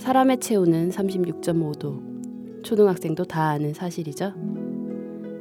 사람의 0.00 0.40
체온은 0.40 0.88
36.5도. 0.88 2.64
초등학생도 2.64 3.24
다 3.24 3.50
아는 3.50 3.74
사실이죠. 3.74 4.32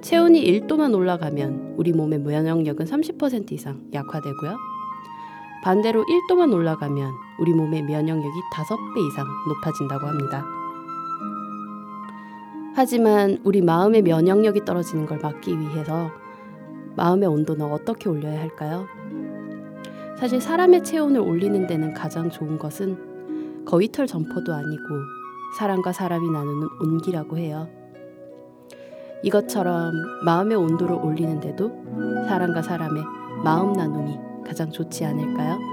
체온이 0.01 0.43
1도만 0.43 0.93
올라가면 0.93 1.75
우리 1.77 1.93
몸의 1.93 2.19
면역력은 2.19 2.85
30% 2.85 3.53
이상 3.53 3.81
약화되고요. 3.93 4.57
반대로 5.63 6.03
1도만 6.03 6.53
올라가면 6.53 7.09
우리 7.39 7.53
몸의 7.53 7.83
면역력이 7.83 8.39
5배 8.53 9.07
이상 9.07 9.25
높아진다고 9.47 10.05
합니다. 10.05 10.45
하지만 12.75 13.39
우리 13.45 13.61
마음의 13.61 14.01
면역력이 14.01 14.65
떨어지는 14.65 15.05
걸 15.05 15.19
막기 15.19 15.57
위해서 15.57 16.11
마음의 16.97 17.29
온도는 17.29 17.65
어떻게 17.71 18.09
올려야 18.09 18.41
할까요? 18.41 18.87
사실 20.17 20.41
사람의 20.41 20.83
체온을 20.83 21.21
올리는 21.21 21.65
데는 21.65 21.93
가장 21.93 22.29
좋은 22.29 22.59
것은 22.59 23.08
거위털 23.69 24.07
점퍼도 24.07 24.51
아니고 24.51 24.83
사람과 25.55 25.91
사람이 25.91 26.27
나누는 26.31 26.67
온기라고 26.81 27.37
해요. 27.37 27.69
이것처럼 29.21 29.93
마음의 30.25 30.57
온도를 30.57 30.95
올리는데도 30.95 31.69
사람과 32.27 32.63
사람의 32.63 33.03
마음 33.43 33.73
나눔이 33.73 34.17
가장 34.43 34.71
좋지 34.71 35.05
않을까요? 35.05 35.68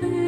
the 0.00 0.27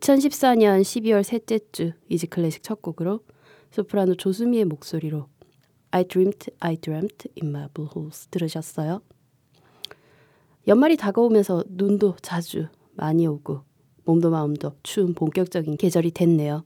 (2014년 0.00 0.82
12월 0.82 1.22
셋째 1.22 1.58
주) 1.72 1.92
이지 2.08 2.26
클래식 2.26 2.62
첫 2.62 2.82
곡으로 2.82 3.20
소프라노 3.70 4.16
조수미의 4.16 4.64
목소리로 4.66 5.28
I 5.90 6.04
dreamt, 6.04 6.50
I 6.60 6.76
dreamt 6.76 7.28
in 7.40 7.54
marble 7.54 7.88
halls 7.94 8.28
들으셨어요? 8.28 9.00
연말이 10.66 10.96
다가오면서 10.96 11.64
눈도 11.68 12.16
자주 12.20 12.66
많이 12.92 13.26
오고 13.26 13.62
몸도 14.04 14.30
마음도 14.30 14.72
추운 14.82 15.14
본격적인 15.14 15.76
계절이 15.76 16.10
됐네요. 16.12 16.64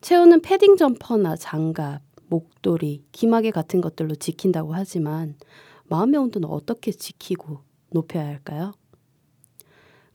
채우는 0.00 0.42
패딩 0.42 0.76
점퍼나 0.76 1.36
장갑, 1.36 2.02
목도리, 2.26 3.04
기마개 3.12 3.50
같은 3.50 3.80
것들로 3.80 4.14
지킨다고 4.14 4.74
하지만 4.74 5.36
마음의 5.84 6.18
온도는 6.18 6.48
어떻게 6.48 6.90
지키고 6.90 7.60
높여야 7.90 8.26
할까요? 8.26 8.72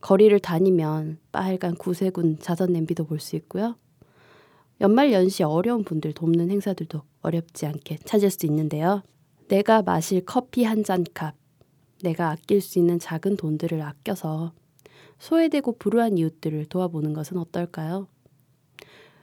거리를 0.00 0.38
다니면 0.40 1.18
빨간 1.32 1.74
구세군 1.74 2.38
자전 2.38 2.72
냄비도 2.72 3.04
볼 3.04 3.18
수 3.20 3.36
있고요. 3.36 3.76
연말 4.80 5.12
연시 5.12 5.42
어려운 5.42 5.82
분들 5.82 6.12
돕는 6.12 6.50
행사들도 6.50 7.02
어렵지 7.22 7.66
않게 7.66 7.98
찾을 8.04 8.30
수 8.30 8.46
있는데요. 8.46 9.02
내가 9.48 9.82
마실 9.82 10.24
커피 10.24 10.62
한 10.64 10.84
잔 10.84 11.04
값, 11.14 11.34
내가 12.02 12.30
아낄 12.30 12.60
수 12.60 12.78
있는 12.78 12.98
작은 13.00 13.36
돈들을 13.36 13.82
아껴서 13.82 14.52
소외되고 15.18 15.78
불우한 15.78 16.16
이웃들을 16.16 16.66
도와보는 16.66 17.12
것은 17.12 17.38
어떨까요? 17.38 18.06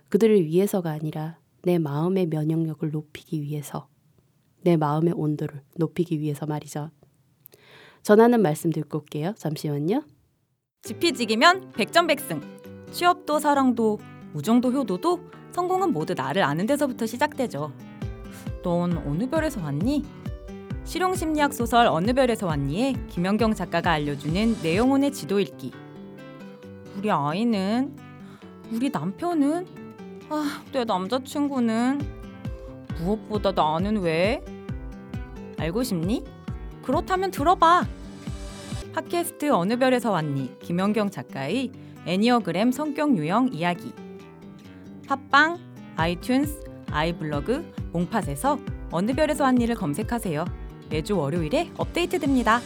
그들을 0.10 0.46
위해서가 0.46 0.92
아니라 0.92 1.40
내 1.64 1.78
마음의 1.80 2.28
면역력을 2.28 2.92
높이기 2.92 3.42
위해서, 3.42 3.88
내 4.62 4.76
마음의 4.76 5.14
온도를 5.16 5.62
높이기 5.78 6.20
위해서 6.20 6.46
말이죠. 6.46 6.90
전하는 8.04 8.42
말씀 8.42 8.72
듣고 8.72 9.00
올게요. 9.00 9.34
잠시만요. 9.38 10.04
지피지기면 10.86 11.72
백전백승. 11.72 12.42
취업도 12.92 13.40
사랑도 13.40 13.98
우정도 14.36 14.72
효도도 14.72 15.20
성공은 15.52 15.92
모두 15.92 16.14
나를 16.14 16.44
아는 16.44 16.68
데서부터 16.68 17.08
시작되죠. 17.08 17.74
넌 18.64 18.96
어느 19.00 19.28
별에서 19.28 19.62
왔니? 19.62 20.04
실용심리학 20.84 21.56
소설 21.56 21.88
어느 21.88 22.14
별에서 22.14 22.46
왔니에 22.46 22.94
김연경 23.10 23.56
작가가 23.56 23.94
알려주는 23.94 24.62
내 24.62 24.78
영혼의 24.78 25.12
지도 25.12 25.40
읽기. 25.40 25.72
우리 26.96 27.10
아이는 27.10 27.96
우리 28.72 28.92
남편은 28.92 29.66
아, 30.30 30.64
내 30.72 30.84
남자친구는 30.86 32.00
무엇보다 33.00 33.54
나는 33.54 33.98
왜? 34.02 34.46
알고 35.58 35.82
싶니? 35.82 36.24
그렇다면 36.84 37.32
들어봐. 37.32 37.88
팟캐스트 38.96 39.52
어느 39.52 39.78
별에서 39.78 40.10
왔니? 40.10 40.58
김연경 40.60 41.12
작가의 41.12 41.70
애니어그램 42.06 42.72
성격 42.72 43.18
유형 43.18 43.50
이야기. 43.52 43.92
팟빵, 45.06 45.58
아이튠스, 45.98 46.72
아이블로그, 46.92 47.74
몽팟에서 47.92 48.58
어느 48.92 49.12
별에서 49.12 49.44
왔니를 49.44 49.76
검색하세요. 49.76 50.46
매주 50.90 51.18
월요일에 51.18 51.72
업데이트됩니다. 51.76 52.62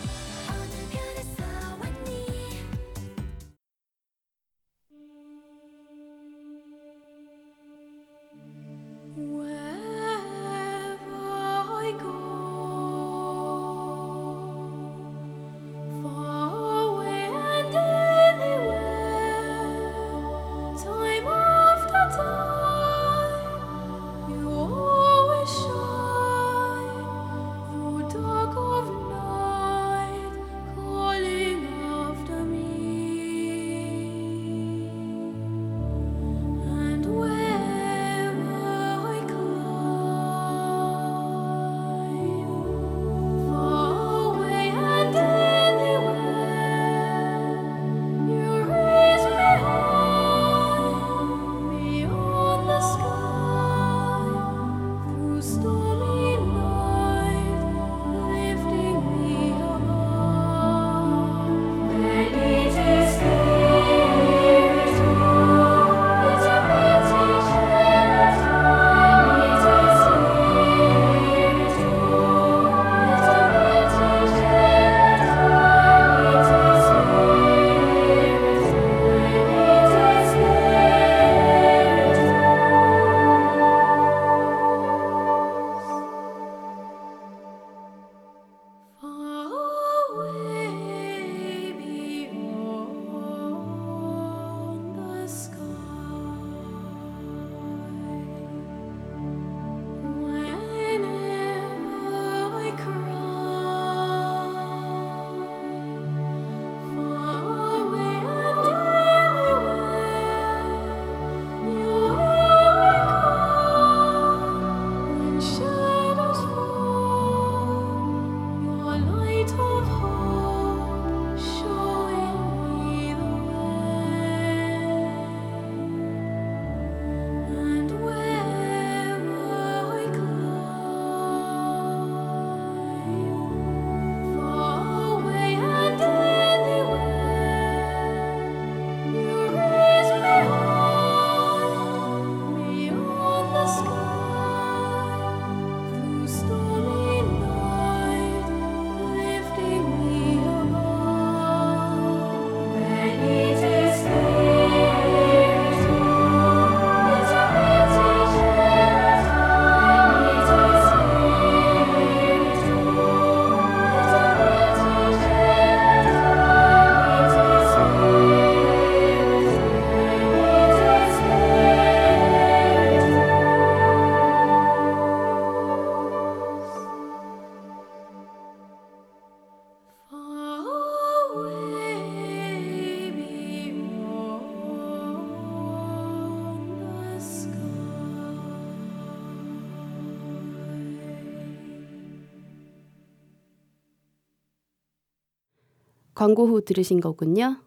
광고 196.19 196.47
후 196.47 196.59
들으신 196.59 196.99
거군요. 196.99 197.61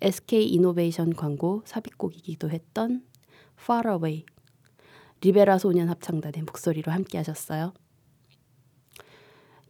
SK 0.00 0.46
이노베이션 0.46 1.12
광고 1.12 1.60
삽입곡이기도 1.64 2.48
했던 2.48 3.02
Far 3.58 3.88
Away 3.88 4.24
리베라 5.22 5.58
소년 5.58 5.88
합창단의 5.88 6.42
목소리로 6.42 6.92
함께 6.92 7.18
하셨어요. 7.18 7.72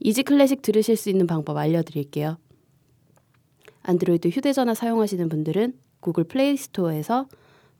이지 0.01 0.25
클래식 0.25 0.61
들으실 0.61 0.97
수 0.97 1.09
있는 1.09 1.27
방법 1.27 1.57
알려드릴게요. 1.57 2.37
안드로이드 3.85 4.29
휴대전화 4.29 4.75
사용하시는 4.75 5.27
분들은 5.31 5.79
구글 6.01 6.25
플레이 6.25 6.59
스토어에서 6.59 7.27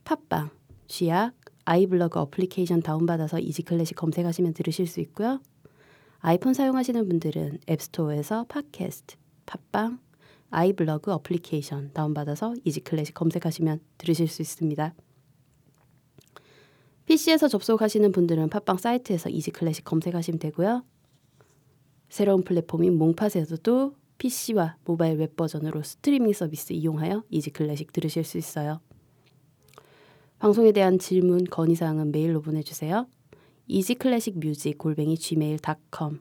팟빵, 0.05 0.49
쥐약, 0.87 1.35
아이블러그 1.67 2.19
어플리케이션 2.19 2.81
다운받아서 2.81 3.41
이지 3.41 3.65
클래식 3.65 3.95
검색하시면 3.95 4.55
들으실 4.55 4.87
수 4.87 5.01
있고요. 5.01 5.43
아이폰 6.21 6.55
사용하시는 6.55 7.07
분들은 7.07 7.59
앱스토어에서 7.69 8.47
팟캐스트, 8.49 9.17
팟빵, 9.45 9.99
아이블러그 10.51 11.13
어플리케이션 11.13 11.93
다운받아서 11.93 12.55
이지클래식 12.65 13.15
검색하시면 13.15 13.81
들으실 13.99 14.29
수 14.29 14.43
있습니다. 14.43 14.95
PC에서 17.07 17.49
접속하시는 17.49 18.13
분들은 18.13 18.51
팟빵 18.51 18.79
사이트에서 18.79 19.31
이지클래식 19.31 19.85
검색하시면 19.85 20.39
되고요. 20.39 20.85
새로운 22.09 22.43
플랫폼인 22.43 22.97
몽팟에서도 22.99 23.95
PC와 24.19 24.77
모바일 24.85 25.19
웹 25.19 25.35
버전으로 25.37 25.83
스트리밍 25.83 26.33
서비스 26.33 26.73
이용하여 26.73 27.25
이지클래식 27.31 27.93
들으실 27.93 28.25
수 28.25 28.39
있어요. 28.39 28.81
방송에 30.39 30.73
대한 30.73 30.99
질문, 30.99 31.45
건의사항은 31.45 32.13
메일로 32.13 32.43
보내주세요. 32.43 33.07
easyclassicmusic 33.67 34.79
골뱅이 34.79 35.17
gmail.com 35.17 36.21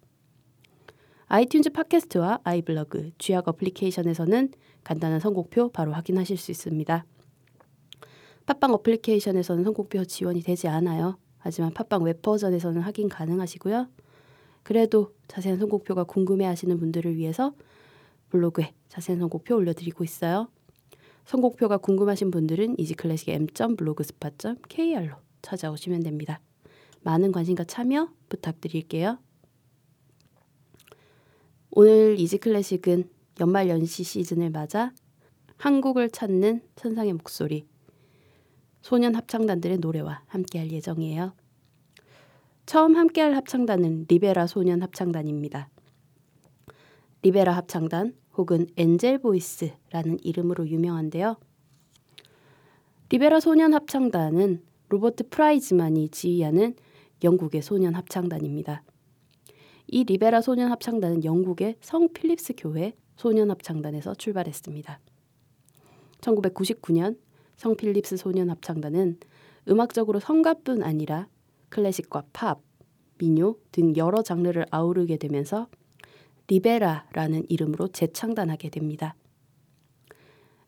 아이튠즈 1.31 1.71
팟캐스트와 1.71 2.41
아이블러그, 2.43 3.11
쥐약 3.17 3.47
어플리케이션에서는 3.47 4.51
간단한 4.83 5.21
선곡표 5.21 5.69
바로 5.69 5.93
확인하실 5.93 6.35
수 6.35 6.51
있습니다. 6.51 7.05
팟빵 8.45 8.73
어플리케이션에서는 8.73 9.63
선곡표 9.63 10.03
지원이 10.03 10.41
되지 10.41 10.67
않아요. 10.67 11.17
하지만 11.37 11.73
팟빵 11.73 12.03
웹 12.03 12.21
버전에서는 12.21 12.81
확인 12.81 13.07
가능하시고요. 13.07 13.87
그래도 14.63 15.13
자세한 15.29 15.57
선곡표가 15.57 16.03
궁금해하시는 16.03 16.77
분들을 16.77 17.15
위해서 17.15 17.53
블로그에 18.29 18.73
자세한 18.89 19.21
선곡표 19.21 19.55
올려드리고 19.55 20.03
있어요. 20.03 20.49
선곡표가 21.23 21.77
궁금하신 21.77 22.31
분들은 22.31 22.77
이지클래식의 22.77 23.35
m.blogspot.kr로 23.35 25.15
찾아오시면 25.41 26.03
됩니다. 26.03 26.41
많은 27.03 27.31
관심과 27.31 27.63
참여 27.63 28.09
부탁드릴게요. 28.27 29.17
오늘 31.73 32.19
이지 32.19 32.37
클래식은 32.37 33.09
연말 33.39 33.69
연시 33.69 34.03
시즌을 34.03 34.49
맞아 34.49 34.91
한국을 35.55 36.09
찾는 36.09 36.61
천상의 36.75 37.13
목소리 37.13 37.65
소년 38.81 39.15
합창단들의 39.15 39.77
노래와 39.77 40.21
함께할 40.27 40.69
예정이에요. 40.69 41.33
처음 42.65 42.97
함께할 42.97 43.37
합창단은 43.37 44.07
리베라 44.09 44.47
소년 44.47 44.81
합창단입니다. 44.81 45.69
리베라 47.21 47.55
합창단 47.55 48.15
혹은 48.35 48.67
엔젤 48.75 49.19
보이스라는 49.19 50.19
이름으로 50.23 50.67
유명한데요. 50.67 51.37
리베라 53.11 53.39
소년 53.39 53.73
합창단은 53.73 54.61
로버트 54.89 55.29
프라이즈만이 55.29 56.09
지휘하는 56.09 56.75
영국의 57.23 57.61
소년 57.61 57.95
합창단입니다. 57.95 58.83
이 59.93 60.05
리베라 60.05 60.39
소년 60.39 60.71
합창단은 60.71 61.25
영국의 61.25 61.75
성 61.81 62.07
필립스 62.13 62.53
교회 62.57 62.93
소년 63.17 63.51
합창단에서 63.51 64.15
출발했습니다. 64.15 65.01
1999년 66.21 67.17
성 67.57 67.75
필립스 67.75 68.15
소년 68.15 68.49
합창단은 68.49 69.19
음악적으로 69.67 70.21
성가뿐 70.21 70.81
아니라 70.81 71.27
클래식과 71.67 72.23
팝, 72.31 72.61
민요 73.17 73.57
등 73.73 73.93
여러 73.97 74.21
장르를 74.21 74.65
아우르게 74.71 75.17
되면서 75.17 75.67
리베라라는 76.47 77.47
이름으로 77.49 77.89
재창단하게 77.89 78.69
됩니다. 78.69 79.15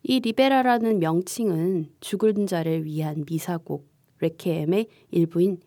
이 0.02 0.20
리베라라는 0.20 0.98
명칭은 0.98 1.92
죽은 2.00 2.46
자를 2.46 2.84
위한 2.84 3.24
미사곡 3.26 3.88
레퀴엠의 4.20 4.88
일부인 5.12 5.60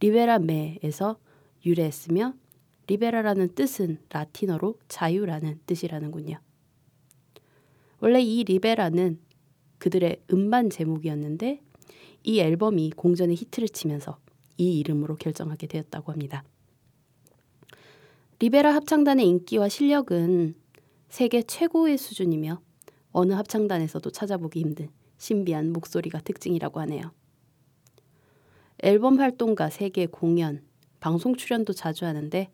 Libera 0.00 0.58
Me에서 0.58 1.16
유래했으며 1.64 2.34
리베라라는 2.86 3.54
뜻은 3.54 3.98
라틴어로 4.10 4.78
자유라는 4.88 5.60
뜻이라는군요. 5.66 6.38
원래 8.00 8.20
이 8.20 8.44
리베라는 8.44 9.18
그들의 9.78 10.22
음반 10.32 10.70
제목이었는데 10.70 11.60
이 12.24 12.40
앨범이 12.40 12.92
공전의 12.96 13.36
히트를 13.36 13.68
치면서 13.68 14.18
이 14.56 14.78
이름으로 14.78 15.16
결정하게 15.16 15.66
되었다고 15.66 16.12
합니다. 16.12 16.44
리베라 18.38 18.74
합창단의 18.74 19.26
인기와 19.26 19.68
실력은 19.68 20.54
세계 21.08 21.42
최고의 21.42 21.96
수준이며 21.96 22.60
어느 23.12 23.32
합창단에서도 23.32 24.10
찾아보기 24.10 24.60
힘든 24.60 24.88
신비한 25.18 25.72
목소리가 25.72 26.20
특징이라고 26.20 26.80
하네요. 26.80 27.12
앨범 28.82 29.18
활동과 29.18 29.70
세계 29.70 30.06
공연, 30.06 30.62
방송 31.00 31.36
출연도 31.36 31.72
자주 31.72 32.04
하는데 32.04 32.50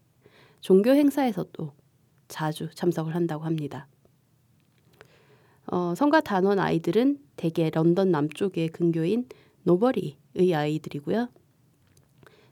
종교 0.61 0.91
행사에서도 0.91 1.73
자주 2.29 2.69
참석을 2.75 3.15
한다고 3.15 3.45
합니다. 3.45 3.89
어, 5.67 5.95
성가 5.95 6.21
단원 6.21 6.59
아이들은 6.59 7.19
대개 7.37 7.71
런던 7.71 8.11
남쪽의 8.11 8.69
근교인 8.69 9.29
노버리의 9.65 10.55
아이들이고요. 10.55 11.29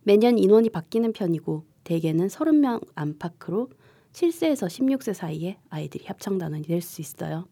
매년 0.02 0.38
인원이 0.38 0.70
바뀌는 0.70 1.12
편이고 1.12 1.64
대개는 1.84 2.28
30명 2.28 2.86
안팎으로 2.94 3.70
7세에서 4.12 4.66
16세 4.66 5.14
사이에 5.14 5.58
아이들이 5.68 6.06
합창단원이 6.06 6.64
될 6.64 6.80
수 6.80 7.00
있어요. 7.00 7.46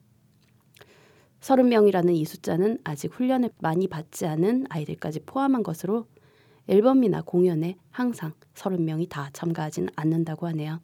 30명이라는 1.41 2.15
이 2.15 2.25
숫자는 2.25 2.79
아직 2.83 3.13
훈련을 3.13 3.51
많이 3.59 3.89
받지 3.89 4.27
않은 4.27 4.67
아이들까지 4.69 5.21
포함한 5.27 5.63
것으로 5.63 6.07
앨범이나 6.69 7.23
공연에 7.23 7.77
항상 7.91 8.33
30명이 8.55 9.09
다 9.09 9.31
참가하진 9.33 9.89
않는다고 9.97 10.47
하네요. 10.49 10.81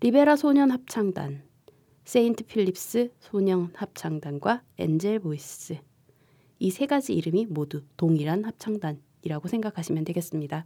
리베라 0.00 0.36
소년 0.36 0.70
합창단, 0.70 1.42
세인트 2.04 2.44
필립스 2.46 3.12
소년 3.20 3.70
합창단과 3.74 4.62
엔젤 4.78 5.20
보이스 5.20 5.78
이 6.58 6.70
세 6.70 6.86
가지 6.86 7.12
이름이 7.14 7.46
모두 7.46 7.82
동일한 7.96 8.44
합창단이라고 8.44 9.48
생각하시면 9.48 10.04
되겠습니다. 10.04 10.64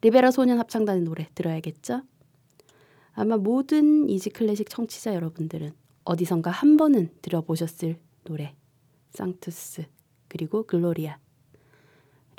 리베라 0.00 0.30
소년 0.30 0.58
합창단의 0.60 1.02
노래 1.02 1.28
들어야겠죠? 1.34 2.02
아마 3.14 3.36
모든 3.36 4.08
Easy 4.08 4.30
Classic 4.30 4.70
청취자 4.70 5.14
여러분들은 5.14 5.72
어디선가 6.04 6.50
한 6.52 6.76
번은 6.76 7.10
들어보셨을 7.20 7.98
노래 8.24 8.54
Sanctus 9.10 9.86
그리고 10.28 10.62
글로리아 10.64 11.18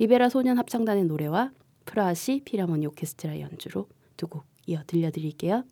리베라 0.04 0.28
소년 0.28 0.58
합창단의 0.58 1.06
노래와 1.06 1.52
프라하시 1.86 2.42
필하모니 2.44 2.88
오케스트라 2.88 3.40
연주로 3.40 3.88
두 4.18 4.28
곡 4.28 4.44
이어 4.66 4.84
들려드릴게요. 4.86 5.64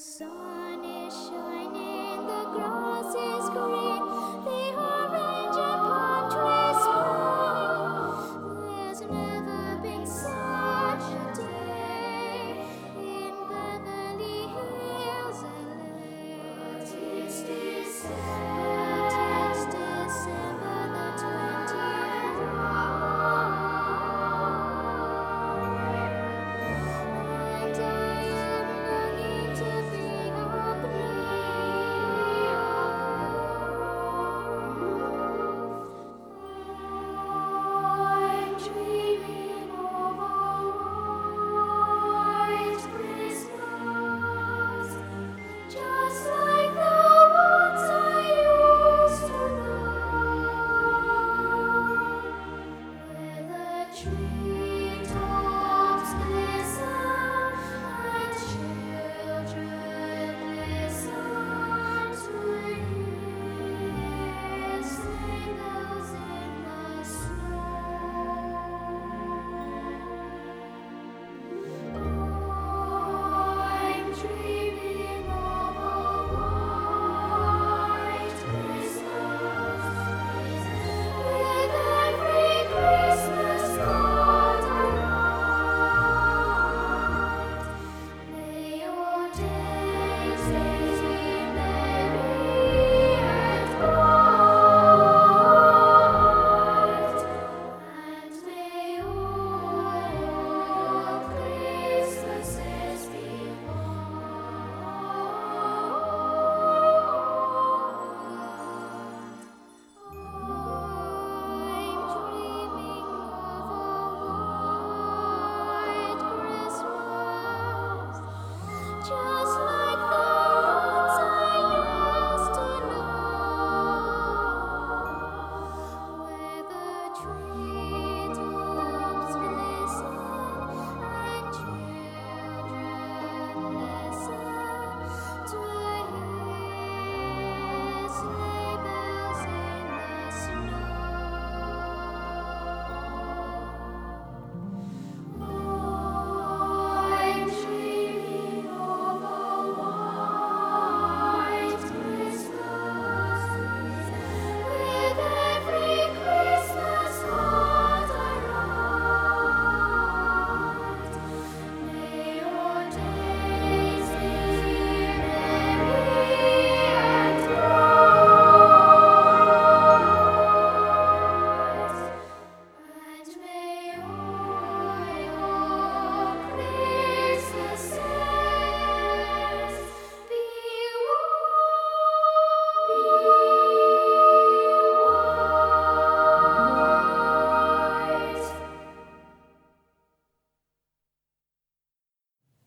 Sun 0.00 0.82
is 0.82 1.12
shining, 1.28 2.26
the 2.26 2.44
grass 2.54 2.89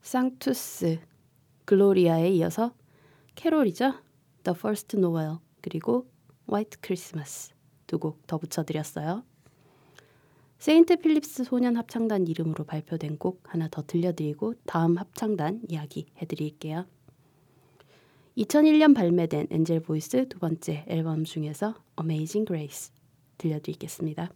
Sanctus, 0.04 0.99
Gloria에 1.65 2.30
이어서 2.32 2.74
캐롤이죠. 3.36 3.94
The 4.44 4.56
First 4.56 4.98
Noel 4.98 5.38
그리고 5.62 6.08
White 6.48 6.80
Christmas 6.84 7.54
두 7.88 7.98
곡 7.98 8.28
더 8.28 8.38
붙여드렸어요. 8.38 9.24
세인트 10.60 10.98
필립스 10.98 11.46
소년 11.46 11.76
합창단 11.78 12.28
이름으로 12.28 12.63
발표된 12.63 13.18
곡 13.18 13.42
하나 13.46 13.68
더 13.70 13.82
들려드리고 13.82 14.56
다음 14.66 14.98
합창단 14.98 15.62
이야기 15.70 16.08
해드릴게요. 16.22 16.86
2001년 18.38 18.96
발매된 18.96 19.48
Angel 19.52 19.82
Voice 19.82 20.28
두 20.28 20.39
번째 20.39 20.86
앨범 20.88 21.24
중에서 21.24 21.76
Amazing 22.00 22.46
Grace 22.48 22.94
들려드리겠습니다. 23.38 24.32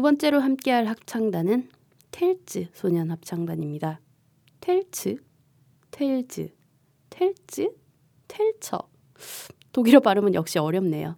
두 0.00 0.02
번째로 0.02 0.40
함께할 0.40 0.86
합창단은 0.86 1.68
텔츠 2.10 2.68
소년 2.72 3.10
합창단입니다. 3.10 4.00
텔츠, 4.62 5.16
텔즈, 5.90 6.48
텔츠, 7.10 7.68
텔처. 8.26 8.88
독일어 9.72 10.00
발음은 10.00 10.32
역시 10.32 10.58
어렵네요. 10.58 11.16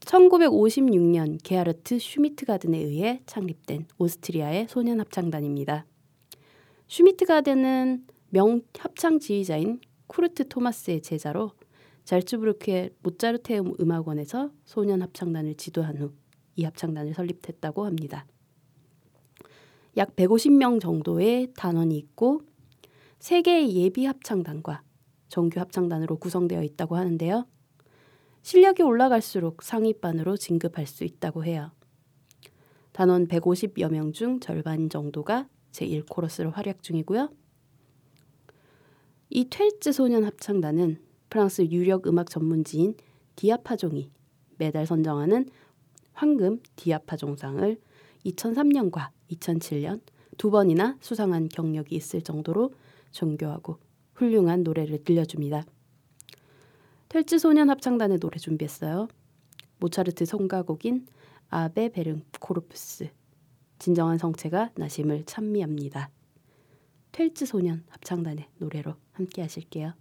1956년 0.00 1.38
게하르트 1.42 1.98
슈미트가든에 1.98 2.78
의해 2.78 3.20
창립된 3.26 3.88
오스트리아의 3.98 4.68
소년 4.70 4.98
합창단입니다. 4.98 5.84
슈미트가든은 6.86 8.06
명 8.30 8.62
합창 8.78 9.18
지휘자인 9.18 9.82
쿠르트 10.06 10.48
토마스의 10.48 11.02
제자로 11.02 11.52
잘츠부르크의 12.04 12.92
모차르테움 13.02 13.74
음악원에서 13.78 14.50
소년 14.64 15.02
합창단을 15.02 15.56
지도한 15.56 15.98
후 15.98 16.12
이 16.58 16.64
합창단을 16.64 17.14
설립했다고 17.14 17.86
합니다. 17.86 18.26
약 19.96 20.16
150명 20.16 20.80
정도의 20.80 21.52
단원이 21.56 21.96
있고 21.96 22.42
세 23.20 23.42
개의 23.42 23.74
예비 23.76 24.04
합창단과 24.06 24.82
정규 25.28 25.60
합창단으로 25.60 26.16
구성되어 26.16 26.64
있다고 26.64 26.96
하는데요. 26.96 27.46
실력이 28.42 28.82
올라갈수록 28.82 29.62
상위반으로 29.62 30.36
진급할 30.36 30.86
수 30.86 31.04
있다고 31.04 31.44
해요. 31.44 31.70
단원 32.92 33.28
150여 33.28 33.92
명 33.92 34.12
중 34.12 34.40
절반 34.40 34.90
정도가 34.90 35.48
제1코러스로 35.70 36.52
활약 36.52 36.82
중이고요. 36.82 37.30
이 39.30 39.44
퀼츠 39.48 39.92
소년 39.92 40.24
합창단은 40.24 41.00
프랑스 41.30 41.62
유력 41.70 42.08
음악 42.08 42.30
전문지인 42.30 42.94
디아파종이 43.36 44.10
매달 44.56 44.86
선정하는 44.86 45.46
황금 46.18 46.60
디아파종상을 46.74 47.80
2003년과 48.26 49.10
2007년 49.30 50.00
두 50.36 50.50
번이나 50.50 50.96
수상한 51.00 51.48
경력이 51.48 51.94
있을 51.94 52.22
정도로 52.22 52.74
정교하고 53.12 53.78
훌륭한 54.14 54.64
노래를 54.64 55.04
들려줍니다. 55.04 55.62
퇼츠 57.08 57.38
소년 57.38 57.70
합창단의 57.70 58.18
노래 58.18 58.36
준비했어요. 58.36 59.06
모차르트 59.78 60.24
성가곡인 60.24 61.06
Ave 61.50 61.88
verum 61.88 62.24
corpus 62.40 63.10
진정한 63.78 64.18
성체가 64.18 64.72
나심을 64.74 65.22
찬미합니다. 65.24 66.10
퇼츠 67.12 67.46
소년 67.46 67.84
합창단의 67.90 68.48
노래로 68.58 68.96
함께 69.12 69.42
하실게요. 69.42 69.94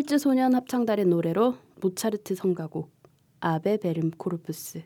텔즈 0.00 0.16
소년 0.16 0.54
합창단의 0.54 1.04
노래로 1.04 1.58
모차르트 1.82 2.34
성가곡 2.34 2.90
아베 3.40 3.76
베름 3.76 4.10
코르푸스 4.12 4.82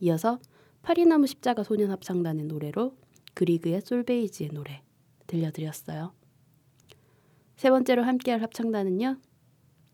이어서 0.00 0.38
파리나무 0.82 1.26
십자가 1.26 1.62
소년 1.62 1.90
합창단의 1.90 2.44
노래로 2.44 2.94
그리그의 3.32 3.80
솔베이지의 3.80 4.50
노래 4.50 4.82
들려드렸어요. 5.28 6.12
세 7.56 7.70
번째로 7.70 8.02
함께할 8.02 8.42
합창단은요. 8.42 9.16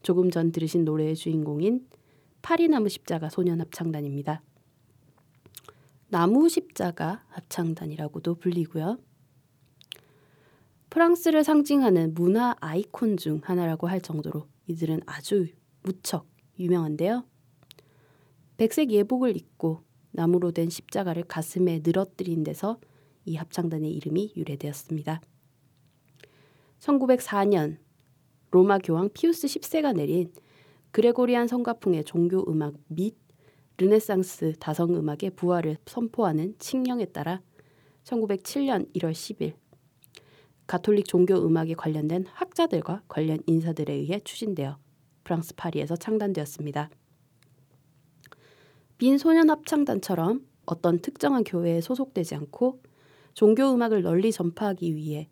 조금 0.03 0.33
전 0.33 0.51
들으신 0.51 0.85
노래의 0.85 1.15
주인공인 1.15 1.87
파리나무 2.43 2.89
십자가 2.89 3.29
소년 3.29 3.61
합창단입니다. 3.61 4.43
나무 6.09 6.49
십자가 6.49 7.23
합창단이라고도 7.29 8.35
불리고요. 8.35 8.99
프랑스를 10.91 11.45
상징하는 11.45 12.15
문화 12.15 12.57
아이콘 12.61 13.17
중 13.17 13.41
하나라고 13.45 13.87
할 13.87 14.01
정도로 14.01 14.49
이들은 14.67 15.03
아주 15.07 15.47
무척 15.83 16.27
유명한데요. 16.59 17.25
백색 18.57 18.91
예복을 18.91 19.37
입고 19.37 19.83
나무로 20.11 20.51
된 20.51 20.69
십자가를 20.69 21.23
가슴에 21.23 21.81
늘어뜨린 21.85 22.43
데서 22.43 22.81
이 23.25 23.37
합창단의 23.37 23.93
이름이 23.93 24.33
유래되었습니다. 24.37 25.21
1904년 26.81 27.77
로마 28.51 28.79
교황 28.79 29.11
피우스 29.15 29.47
10세가 29.47 29.95
내린 29.95 30.33
그레고리안 30.91 31.47
성가풍의 31.47 32.03
종교 32.05 32.45
음악 32.51 32.75
및 32.89 33.15
르네상스 33.79 34.55
다성 34.59 34.97
음악의 34.97 35.31
부활을 35.37 35.77
선포하는 35.87 36.57
칙령에 36.59 37.07
따라 37.07 37.41
1907년 38.03 38.93
1월 38.95 39.13
10일 39.13 39.60
가톨릭 40.71 41.09
종교 41.09 41.35
음악에 41.35 41.75
관련된 41.75 42.27
학자들과 42.29 43.03
관련 43.09 43.41
인사들에 43.45 43.93
의해 43.93 44.21
추진되어 44.21 44.79
프랑스 45.25 45.53
파리에서 45.57 45.97
창단되었습니다. 45.97 46.91
빈 48.97 49.19
소년 49.19 49.51
합창단처럼 49.51 50.47
어떤 50.67 51.01
특정한 51.01 51.43
교회에 51.43 51.81
소속되지 51.81 52.37
않고 52.37 52.81
종교 53.35 53.75
음악을 53.75 54.03
널리 54.03 54.31
전파하기 54.31 54.95
위해 54.95 55.29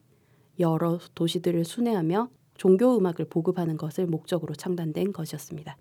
여러 0.59 0.99
도시들을 1.15 1.65
순회하며 1.65 2.31
종교 2.57 2.97
음악을 2.99 3.27
보급하는 3.27 3.77
것을 3.77 4.09
목적으로 4.09 4.57
창단된 4.57 5.13
것이었습니다. 5.13 5.79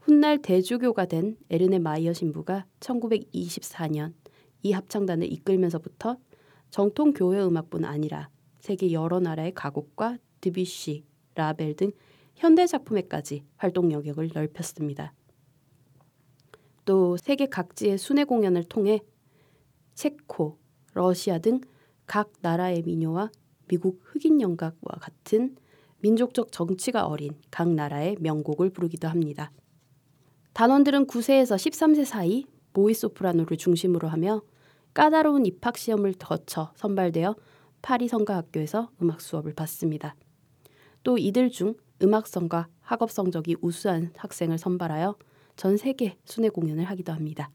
훗날 0.00 0.40
대주교가 0.40 1.04
된 1.04 1.36
에르네 1.50 1.80
마이어 1.80 2.14
신부가 2.14 2.64
1924년 2.80 4.14
이 4.62 4.72
합창단을 4.72 5.30
이끌면서부터 5.30 6.16
정통 6.76 7.14
교회 7.14 7.42
음악뿐 7.42 7.86
아니라 7.86 8.28
세계 8.58 8.92
여러 8.92 9.18
나라의 9.18 9.54
가곡과 9.54 10.18
드뷔시, 10.42 11.06
라벨 11.34 11.74
등 11.74 11.90
현대 12.34 12.66
작품에까지 12.66 13.44
활동 13.56 13.92
영역을 13.92 14.28
넓혔습니다. 14.34 15.14
또 16.84 17.16
세계 17.16 17.46
각지의 17.46 17.96
순회 17.96 18.24
공연을 18.24 18.64
통해 18.64 19.00
체코, 19.94 20.58
러시아 20.92 21.38
등 21.38 21.62
각 22.04 22.30
나라의 22.40 22.82
민요와 22.82 23.30
미국 23.68 24.00
흑인 24.04 24.42
연각과 24.42 24.98
같은 25.00 25.56
민족적 26.00 26.52
정치가 26.52 27.06
어린 27.06 27.32
각 27.50 27.70
나라의 27.70 28.16
명곡을 28.20 28.68
부르기도 28.68 29.08
합니다. 29.08 29.50
단원들은 30.52 31.06
9세에서 31.06 31.56
13세 31.56 32.04
사이 32.04 32.44
모이 32.74 32.92
소프라노를 32.92 33.56
중심으로 33.56 34.08
하며 34.08 34.42
까다로운 34.96 35.44
입학 35.44 35.76
시험을 35.76 36.14
거쳐 36.14 36.72
선발되어 36.76 37.36
파리 37.82 38.08
성가학교에서 38.08 38.88
음악 39.02 39.20
수업을 39.20 39.52
받습니다. 39.52 40.16
또 41.02 41.18
이들 41.18 41.50
중 41.50 41.74
음악성과 42.02 42.68
학업 42.80 43.10
성적이 43.10 43.56
우수한 43.60 44.14
학생을 44.16 44.56
선발하여 44.56 45.18
전 45.56 45.76
세계 45.76 46.16
순회 46.24 46.48
공연을 46.48 46.84
하기도 46.84 47.12
합니다. 47.12 47.50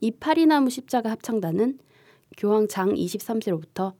이 0.00 0.12
파리나무 0.12 0.70
십자가 0.70 1.10
합창단은 1.10 1.80
교황 2.36 2.68
장 2.68 2.90
23세로부터 2.90 3.94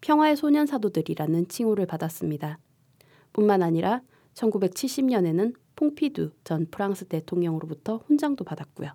평화의 0.00 0.34
소년 0.34 0.64
사도들이라는 0.64 1.48
칭호를 1.48 1.84
받았습니다. 1.84 2.58
뿐만 3.34 3.62
아니라 3.62 4.00
1970년에는 4.32 5.54
퐁피두 5.76 6.30
전 6.42 6.66
프랑스 6.70 7.04
대통령으로부터 7.04 7.98
훈장도 8.06 8.44
받았고요. 8.44 8.92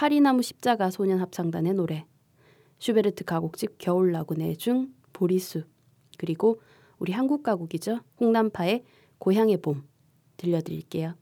파리나무 0.00 0.40
십자가 0.40 0.90
소년 0.90 1.20
합창단의 1.20 1.74
노래, 1.74 2.06
슈베르트 2.78 3.26
가곡집 3.26 3.76
겨울 3.76 4.12
나그네 4.12 4.54
중 4.54 4.94
보리수, 5.12 5.64
그리고 6.16 6.62
우리 6.98 7.12
한국 7.12 7.42
가곡이죠. 7.42 8.00
홍남파의 8.18 8.82
고향의 9.18 9.58
봄 9.58 9.86
들려드릴게요. 10.38 11.16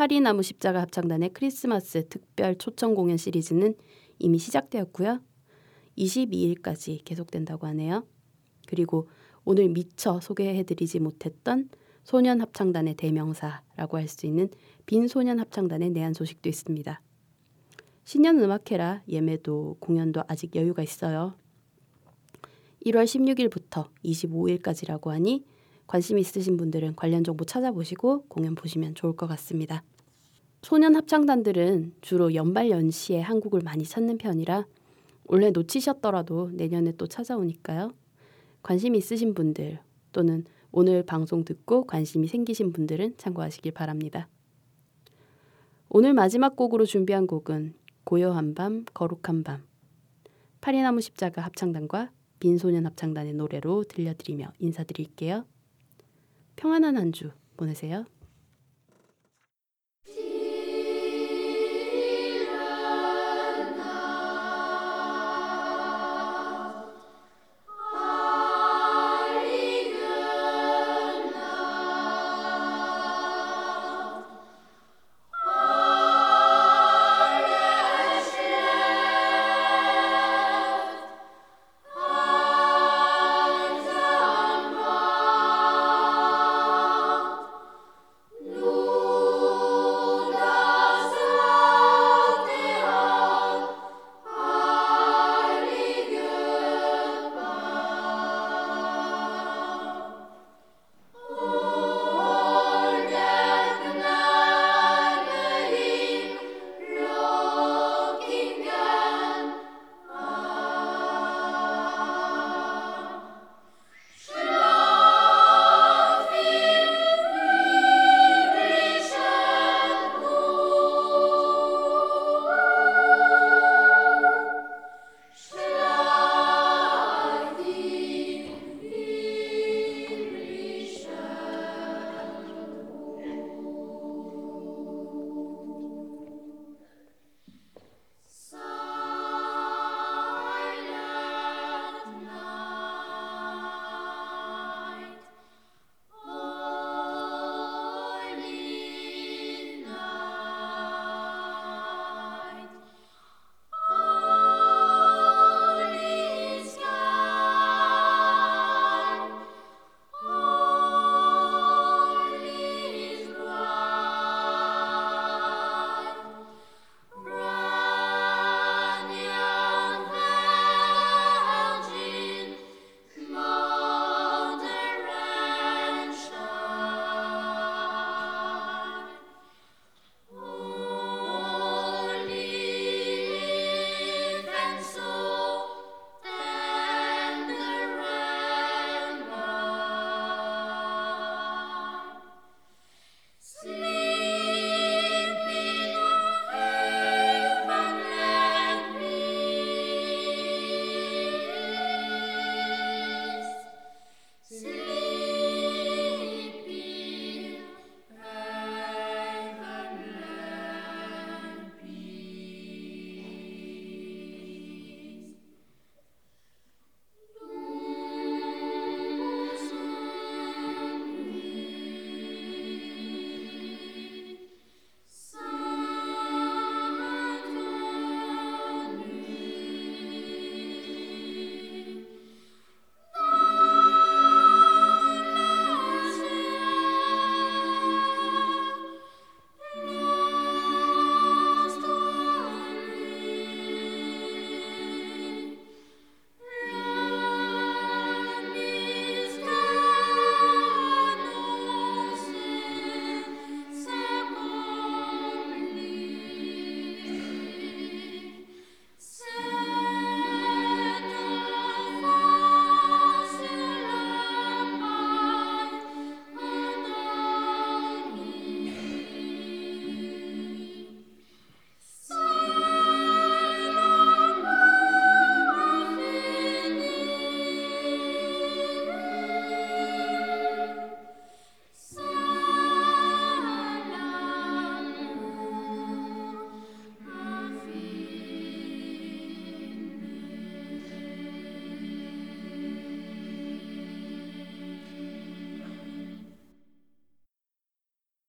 파리나무 0.00 0.42
십자가 0.42 0.80
합창단의 0.80 1.34
크리스마스 1.34 2.08
특별 2.08 2.56
초청 2.56 2.94
공연 2.94 3.18
시리즈는 3.18 3.74
이미 4.18 4.38
시작되었고요. 4.38 5.20
22일까지 5.98 7.04
계속된다고 7.04 7.66
하네요. 7.66 8.06
그리고 8.66 9.10
오늘 9.44 9.68
미처 9.68 10.18
소개해드리지 10.18 11.00
못했던 11.00 11.68
소년 12.02 12.40
합창단의 12.40 12.94
대명사라고 12.94 13.98
할 13.98 14.08
수 14.08 14.24
있는 14.24 14.48
빈 14.86 15.06
소년 15.06 15.38
합창단의 15.38 15.90
내한 15.90 16.14
소식도 16.14 16.48
있습니다. 16.48 17.02
신년 18.04 18.40
음악회라 18.40 19.02
예매도 19.06 19.76
공연도 19.80 20.22
아직 20.28 20.56
여유가 20.56 20.82
있어요. 20.82 21.34
1월 22.86 23.04
16일부터 23.04 23.90
25일까지라고 24.02 25.08
하니 25.08 25.44
관심 25.86 26.18
있으신 26.18 26.56
분들은 26.56 26.94
관련 26.94 27.22
정보 27.22 27.44
찾아보시고 27.44 28.28
공연 28.28 28.54
보시면 28.54 28.94
좋을 28.94 29.14
것 29.14 29.26
같습니다. 29.26 29.82
소년 30.62 30.94
합창단들은 30.94 31.94
주로 32.00 32.34
연말 32.34 32.70
연시에 32.70 33.20
한국을 33.20 33.62
많이 33.64 33.84
찾는 33.84 34.18
편이라 34.18 34.66
올해 35.24 35.50
놓치셨더라도 35.50 36.50
내년에 36.52 36.92
또 36.92 37.06
찾아오니까요. 37.06 37.92
관심 38.62 38.94
있으신 38.94 39.32
분들 39.34 39.78
또는 40.12 40.44
오늘 40.70 41.02
방송 41.04 41.44
듣고 41.44 41.84
관심이 41.84 42.26
생기신 42.26 42.72
분들은 42.72 43.14
참고하시길 43.16 43.72
바랍니다. 43.72 44.28
오늘 45.88 46.14
마지막 46.14 46.56
곡으로 46.56 46.84
준비한 46.84 47.26
곡은 47.26 47.74
고요한 48.04 48.54
밤, 48.54 48.84
거룩한 48.92 49.42
밤, 49.42 49.64
파리나무 50.60 51.00
십자가 51.00 51.42
합창단과 51.42 52.10
빈소년 52.38 52.86
합창단의 52.86 53.34
노래로 53.34 53.84
들려드리며 53.84 54.52
인사드릴게요. 54.58 55.44
평안한 56.56 56.96
한 56.96 57.12
주 57.12 57.30
보내세요. 57.56 58.04